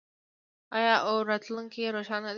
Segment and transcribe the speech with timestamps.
[0.77, 2.29] آیا او راتلونکی یې روښانه نه دی؟